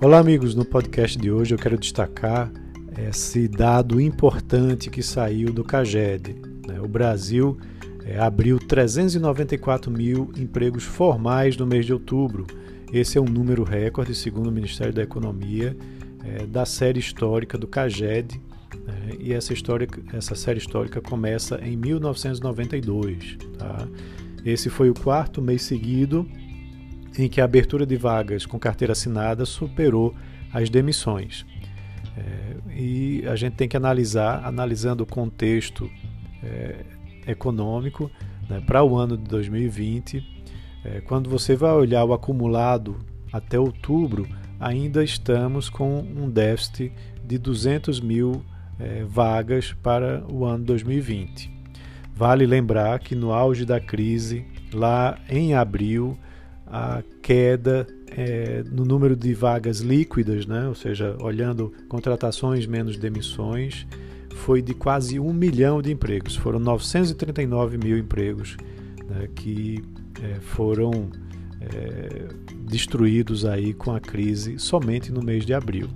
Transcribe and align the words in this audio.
Olá, 0.00 0.20
amigos. 0.20 0.54
No 0.54 0.64
podcast 0.64 1.18
de 1.18 1.28
hoje 1.28 1.56
eu 1.56 1.58
quero 1.58 1.76
destacar 1.76 2.52
esse 3.08 3.48
dado 3.48 4.00
importante 4.00 4.90
que 4.90 5.02
saiu 5.02 5.52
do 5.52 5.64
CAGED. 5.64 6.36
Né? 6.68 6.80
O 6.80 6.86
Brasil 6.86 7.58
é, 8.04 8.16
abriu 8.16 8.60
394 8.60 9.90
mil 9.90 10.30
empregos 10.36 10.84
formais 10.84 11.56
no 11.56 11.66
mês 11.66 11.84
de 11.84 11.92
outubro. 11.92 12.46
Esse 12.92 13.18
é 13.18 13.20
um 13.20 13.24
número 13.24 13.64
recorde, 13.64 14.14
segundo 14.14 14.46
o 14.46 14.52
Ministério 14.52 14.94
da 14.94 15.02
Economia, 15.02 15.76
é, 16.24 16.46
da 16.46 16.64
série 16.64 17.00
histórica 17.00 17.58
do 17.58 17.66
CAGED. 17.66 18.40
Né? 18.86 19.16
E 19.18 19.32
essa, 19.32 19.52
história, 19.52 19.88
essa 20.12 20.36
série 20.36 20.60
histórica 20.60 21.00
começa 21.00 21.58
em 21.60 21.76
1992. 21.76 23.36
Tá? 23.58 23.88
Esse 24.44 24.70
foi 24.70 24.90
o 24.90 24.94
quarto 24.94 25.42
mês 25.42 25.62
seguido 25.62 26.24
em 27.16 27.28
que 27.28 27.40
a 27.40 27.44
abertura 27.44 27.86
de 27.86 27.96
vagas 27.96 28.44
com 28.44 28.58
carteira 28.58 28.92
assinada 28.92 29.44
superou 29.44 30.14
as 30.52 30.68
demissões. 30.68 31.46
É, 32.16 32.56
e 32.74 33.24
a 33.26 33.36
gente 33.36 33.54
tem 33.54 33.68
que 33.68 33.76
analisar, 33.76 34.44
analisando 34.44 35.04
o 35.04 35.06
contexto 35.06 35.90
é, 36.42 36.84
econômico 37.26 38.10
né, 38.48 38.60
para 38.66 38.82
o 38.82 38.96
ano 38.96 39.16
de 39.16 39.24
2020. 39.24 40.24
É, 40.84 41.00
quando 41.00 41.28
você 41.28 41.54
vai 41.54 41.72
olhar 41.72 42.04
o 42.04 42.12
acumulado 42.12 42.96
até 43.32 43.58
outubro, 43.58 44.26
ainda 44.58 45.04
estamos 45.04 45.68
com 45.68 46.00
um 46.00 46.28
déficit 46.28 46.92
de 47.24 47.38
200 47.38 48.00
mil 48.00 48.42
é, 48.78 49.04
vagas 49.04 49.72
para 49.82 50.24
o 50.30 50.44
ano 50.44 50.64
2020. 50.64 51.58
Vale 52.14 52.46
lembrar 52.46 52.98
que 52.98 53.14
no 53.14 53.32
auge 53.32 53.64
da 53.64 53.78
crise, 53.78 54.44
lá 54.72 55.18
em 55.28 55.54
abril, 55.54 56.18
a 56.70 57.02
queda 57.22 57.86
é, 58.10 58.62
no 58.70 58.84
número 58.84 59.16
de 59.16 59.32
vagas 59.34 59.80
líquidas, 59.80 60.46
né? 60.46 60.68
ou 60.68 60.74
seja, 60.74 61.16
olhando 61.20 61.72
contratações 61.88 62.66
menos 62.66 62.96
demissões, 62.96 63.86
foi 64.36 64.62
de 64.62 64.74
quase 64.74 65.18
um 65.18 65.32
milhão 65.32 65.82
de 65.82 65.90
empregos. 65.90 66.36
Foram 66.36 66.58
939 66.58 67.78
mil 67.78 67.98
empregos 67.98 68.56
né, 69.08 69.28
que 69.34 69.82
é, 70.22 70.40
foram 70.40 71.10
é, 71.60 72.28
destruídos 72.66 73.44
aí 73.44 73.72
com 73.72 73.94
a 73.94 74.00
crise 74.00 74.58
somente 74.58 75.10
no 75.10 75.22
mês 75.22 75.44
de 75.44 75.54
abril. 75.54 75.88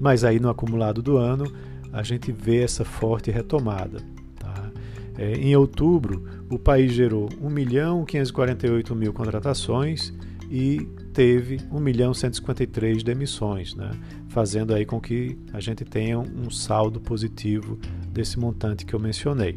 Mas 0.00 0.24
aí 0.24 0.38
no 0.38 0.48
acumulado 0.48 1.02
do 1.02 1.16
ano 1.16 1.50
a 1.92 2.02
gente 2.02 2.30
vê 2.30 2.62
essa 2.62 2.84
forte 2.84 3.30
retomada. 3.30 4.00
Tá? 4.38 4.70
É, 5.16 5.32
em 5.34 5.56
outubro, 5.56 6.24
o 6.50 6.58
país 6.58 6.92
gerou 6.92 7.28
1 7.40 7.50
milhão 7.50 8.04
548 8.04 8.94
mil 8.94 9.12
contratações 9.12 10.12
e 10.50 10.88
teve 11.12 11.60
1 11.70 11.80
milhão 11.80 12.14
153 12.14 13.02
demissões, 13.02 13.74
né? 13.74 13.90
fazendo 14.28 14.74
aí 14.74 14.86
com 14.86 15.00
que 15.00 15.38
a 15.52 15.60
gente 15.60 15.84
tenha 15.84 16.18
um 16.18 16.50
saldo 16.50 17.00
positivo 17.00 17.78
desse 18.10 18.38
montante 18.38 18.86
que 18.86 18.94
eu 18.94 19.00
mencionei. 19.00 19.56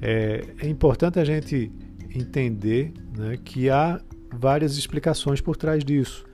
É, 0.00 0.44
é 0.60 0.68
importante 0.68 1.18
a 1.18 1.24
gente 1.24 1.70
entender 2.14 2.92
né, 3.16 3.36
que 3.42 3.68
há 3.68 4.00
várias 4.32 4.76
explicações 4.76 5.40
por 5.40 5.56
trás 5.56 5.84
disso. 5.84 6.24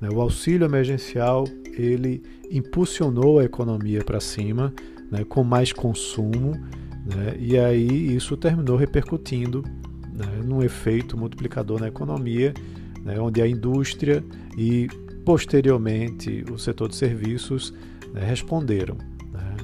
Né? 0.00 0.08
O 0.08 0.20
auxílio 0.20 0.64
emergencial 0.64 1.44
ele 1.72 2.22
impulsionou 2.50 3.38
a 3.38 3.44
economia 3.44 4.04
para 4.04 4.20
cima, 4.20 4.72
né, 5.10 5.24
com 5.24 5.42
mais 5.42 5.72
consumo, 5.72 6.52
né, 7.04 7.36
e 7.38 7.58
aí 7.58 8.14
isso 8.14 8.36
terminou 8.36 8.76
repercutindo 8.76 9.64
né, 10.12 10.42
num 10.44 10.62
efeito 10.62 11.16
multiplicador 11.16 11.80
na 11.80 11.88
economia, 11.88 12.54
né, 13.04 13.18
onde 13.18 13.42
a 13.42 13.48
indústria 13.48 14.24
e 14.56 14.88
posteriormente 15.24 16.44
o 16.50 16.58
setor 16.58 16.88
de 16.88 16.96
serviços 16.96 17.72
né, 18.12 18.24
responderam. 18.24 18.96
Né. 19.32 19.56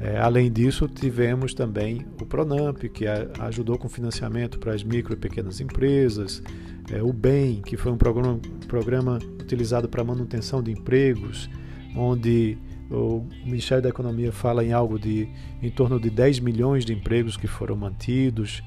É, 0.00 0.18
além 0.18 0.50
disso, 0.50 0.88
tivemos 0.88 1.52
também 1.54 2.06
o 2.20 2.26
Pronamp, 2.26 2.78
que 2.84 3.06
a, 3.06 3.28
ajudou 3.40 3.78
com 3.78 3.88
financiamento 3.88 4.58
para 4.58 4.74
as 4.74 4.82
micro 4.82 5.12
e 5.12 5.16
pequenas 5.16 5.60
empresas, 5.60 6.42
é, 6.90 7.02
o 7.02 7.12
BEM, 7.12 7.62
que 7.62 7.76
foi 7.76 7.92
um 7.92 7.96
programa, 7.96 8.40
programa 8.66 9.18
utilizado 9.40 9.88
para 9.88 10.02
manutenção 10.02 10.62
de 10.62 10.72
empregos, 10.72 11.48
onde 11.96 12.56
o 12.90 13.26
Ministério 13.44 13.82
da 13.82 13.88
Economia 13.88 14.32
fala 14.32 14.64
em 14.64 14.72
algo 14.72 14.98
de 14.98 15.28
em 15.62 15.70
torno 15.70 16.00
de 16.00 16.10
10 16.10 16.40
milhões 16.40 16.84
de 16.84 16.92
empregos 16.92 17.36
que 17.36 17.46
foram 17.46 17.76
mantidos, 17.76 18.62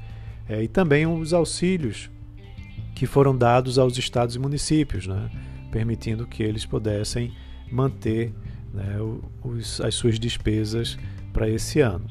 é, 0.47 0.63
e 0.63 0.67
também 0.67 1.06
os 1.06 1.34
auxílios 1.34 2.09
que 2.95 3.06
foram 3.06 3.35
dados 3.35 3.78
aos 3.78 3.97
estados 3.97 4.35
e 4.35 4.39
municípios, 4.39 5.07
né, 5.07 5.29
permitindo 5.72 6.25
que 6.28 6.44
eles 6.44 6.66
pudessem 6.66 7.34
manter 7.72 8.34
né, 8.73 8.97
os, 9.44 9.81
as 9.81 9.95
suas 9.95 10.19
despesas 10.19 10.97
para 11.31 11.50
esse 11.50 11.79
ano. 11.79 12.05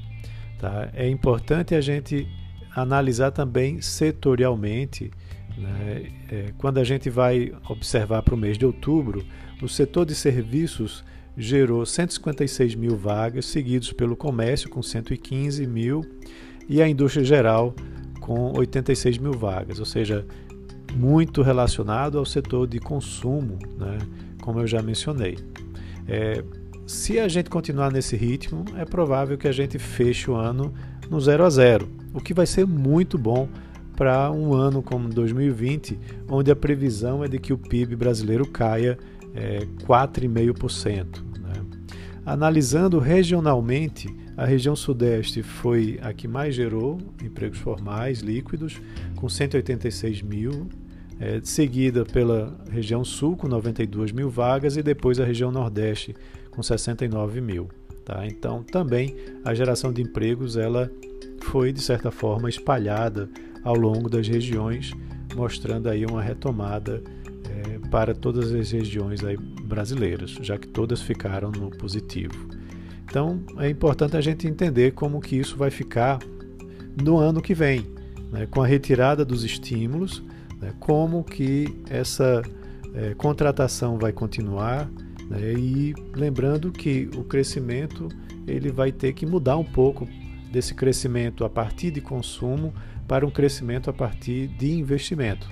Tá? 0.59 0.91
É 0.93 1.09
importante 1.09 1.75
a 1.75 1.81
gente 1.81 2.27
analisar 2.75 3.31
também 3.31 3.81
setorialmente. 3.81 5.11
Né, 5.57 6.11
é, 6.31 6.53
quando 6.59 6.79
a 6.79 6.85
gente 6.85 7.09
vai 7.11 7.53
observar 7.69 8.23
para 8.23 8.35
o 8.35 8.39
mês 8.39 8.59
de 8.59 8.67
outubro, 8.67 9.25
o 9.63 9.69
setor 9.69 10.05
de 10.05 10.15
serviços 10.15 11.05
gerou 11.37 11.85
156 11.85 12.75
mil 12.75 12.97
vagas, 12.97 13.47
seguidos 13.47 13.93
pelo 13.93 14.17
comércio 14.17 14.69
com 14.69 14.83
115 14.83 15.67
mil 15.67 16.05
e 16.69 16.83
a 16.83 16.89
indústria 16.89 17.25
geral 17.25 17.75
com 18.21 18.57
86 18.57 19.19
mil 19.19 19.33
vagas, 19.33 19.79
ou 19.79 19.85
seja, 19.85 20.27
muito 20.95 21.43
relacionado 21.43 22.19
ao 22.19 22.25
setor 22.25 22.67
de 22.67 22.79
consumo, 22.79 23.59
né, 23.77 23.99
como 24.41 24.61
eu 24.61 24.67
já 24.67 24.83
mencionei. 24.83 25.39
É, 26.07 26.45
se 26.87 27.19
a 27.19 27.29
gente 27.29 27.49
continuar 27.49 27.91
nesse 27.91 28.17
ritmo, 28.17 28.65
é 28.77 28.85
provável 28.85 29.39
que 29.39 29.49
a 29.49 29.53
gente 29.53 29.79
feche 29.79 30.31
o 30.31 30.35
ano 30.35 30.73
no 31.09 31.21
0 31.21 31.45
a 31.45 31.51
0, 31.51 31.89
o 32.13 32.21
que 32.21 32.35
vai 32.35 32.47
ser 32.47 32.67
muito 32.67 33.19
bom 33.19 33.49
para 33.97 34.31
um 34.31 34.55
ano 34.55 34.83
como 34.83 35.09
2020, 35.09 35.99
onde 36.29 36.51
a 36.51 36.57
previsão 36.57 37.23
é 37.25 37.29
de 37.29 37.39
que 37.39 37.53
o 37.53 37.59
PIB 37.59 37.97
brasileiro 37.97 38.47
caia 38.47 38.99
é, 39.35 39.61
4,5%. 39.85 41.23
Né? 41.41 41.53
Analisando 42.25 42.99
regionalmente, 42.99 44.09
a 44.37 44.45
região 44.45 44.75
Sudeste 44.75 45.43
foi 45.43 45.99
a 46.03 46.13
que 46.13 46.27
mais 46.27 46.55
gerou 46.55 46.99
empregos 47.23 47.59
formais 47.59 48.21
líquidos, 48.21 48.81
com 49.17 49.29
186 49.29 50.23
mil, 50.23 50.69
é, 51.21 51.41
seguida 51.43 52.05
pela 52.05 52.59
região 52.71 53.05
Sul, 53.05 53.37
com 53.37 53.47
92 53.47 54.13
mil 54.13 54.31
vagas, 54.31 54.77
e 54.77 54.83
depois 54.83 55.21
a 55.21 55.25
região 55.25 55.53
Nordeste, 55.53 56.15
com 56.51 56.63
69 56.63 57.41
mil. 57.41 57.69
Tá? 58.05 58.27
Então, 58.27 58.63
também 58.63 59.15
a 59.45 59.55
geração 59.55 59.93
de 59.93 60.03
empregos 60.03 60.57
ela 60.57 60.91
foi, 61.43 61.73
de 61.73 61.81
certa 61.81 62.11
forma, 62.11 62.49
espalhada 62.49 63.29
ao 63.63 63.77
longo 63.77 64.09
das 64.09 64.27
regiões, 64.27 64.93
mostrando 65.37 65.89
aí 65.89 66.05
uma 66.05 66.23
retomada 66.23 67.03
para 67.93 68.15
todas 68.15 68.51
as 68.55 68.73
regiões 68.73 69.23
aí 69.23 69.37
brasileiras, 69.37 70.31
já 70.41 70.57
que 70.57 70.67
todas 70.67 71.03
ficaram 71.03 71.53
no 71.53 71.69
positivo. 71.69 72.49
Então 73.05 73.39
é 73.59 73.69
importante 73.69 74.17
a 74.17 74.21
gente 74.23 74.49
entender 74.49 74.93
como 74.93 75.21
que 75.21 75.37
isso 75.37 75.59
vai 75.59 75.71
ficar 75.71 76.19
no 77.05 77.19
ano 77.19 77.43
que 77.43 77.53
vem, 77.53 77.87
né, 78.33 78.47
com 78.47 78.63
a 78.63 78.67
retirada 78.67 79.27
dos 79.27 79.45
estímulos, 79.45 80.25
né, 80.59 80.73
como 80.81 81.23
que 81.23 81.67
essa 81.91 82.41
é, 82.95 83.13
contratação 83.13 83.99
vai 83.99 84.11
continuar 84.11 84.89
né, 85.29 85.53
e 85.53 85.95
lembrando 86.15 86.73
que 86.73 87.11
o 87.15 87.23
crescimento 87.25 88.09
ele 88.47 88.73
vai 88.73 88.91
ter 88.91 89.13
que 89.13 89.27
mudar 89.27 89.59
um 89.59 89.65
pouco 89.65 90.09
desse 90.51 90.75
crescimento 90.75 91.45
a 91.45 91.51
partir 91.51 91.91
de 91.91 92.01
consumo 92.01 92.73
para 93.07 93.27
um 93.27 93.31
crescimento 93.31 93.91
a 93.91 93.93
partir 93.93 94.49
de 94.49 94.73
investimento 94.73 95.47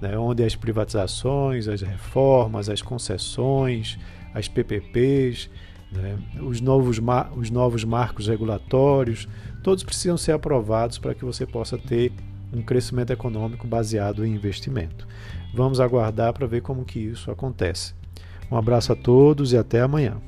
né, 0.00 0.16
onde 0.18 0.42
as 0.44 0.54
privatizações, 0.54 1.68
as 1.68 1.80
reformas, 1.82 2.68
as 2.68 2.82
concessões, 2.82 3.98
as 4.34 4.48
PPPs, 4.48 5.50
né, 5.92 6.18
os, 6.40 6.60
novos 6.60 7.00
os 7.36 7.50
novos 7.50 7.84
marcos 7.84 8.26
regulatórios, 8.28 9.28
todos 9.62 9.84
precisam 9.84 10.16
ser 10.16 10.32
aprovados 10.32 10.98
para 10.98 11.14
que 11.14 11.24
você 11.24 11.46
possa 11.46 11.78
ter 11.78 12.12
um 12.52 12.62
crescimento 12.62 13.12
econômico 13.12 13.66
baseado 13.66 14.24
em 14.24 14.34
investimento. 14.34 15.06
Vamos 15.54 15.80
aguardar 15.80 16.32
para 16.32 16.46
ver 16.46 16.62
como 16.62 16.84
que 16.84 16.98
isso 16.98 17.30
acontece. 17.30 17.94
Um 18.50 18.56
abraço 18.56 18.92
a 18.92 18.96
todos 18.96 19.52
e 19.52 19.56
até 19.56 19.80
amanhã. 19.80 20.20